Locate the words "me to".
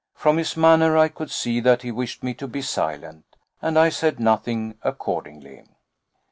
2.23-2.47